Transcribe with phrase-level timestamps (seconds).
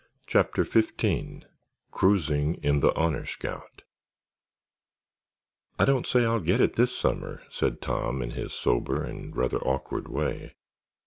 [0.25, 1.43] CHAPTER XV
[1.91, 3.83] CRUISING IN THE "HONOR SCOUT"
[5.77, 9.59] "I don't say I'll get it this summer," said Tom in his sober and rather
[9.59, 10.55] awkward way.